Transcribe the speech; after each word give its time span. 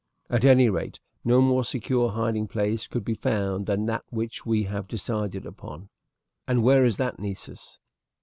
At 0.31 0.43
any 0.43 0.67
rate, 0.67 0.99
no 1.23 1.41
more 1.41 1.63
secure 1.63 2.09
hiding 2.09 2.47
place 2.47 2.87
could 2.87 3.05
be 3.05 3.13
found 3.13 3.67
than 3.67 3.85
that 3.85 4.03
which 4.09 4.47
we 4.47 4.63
have 4.63 4.87
decided 4.87 5.45
upon." 5.45 5.89
"And 6.47 6.63
where 6.63 6.83
is 6.83 6.97
that, 6.97 7.19
Nessus?" 7.19 7.77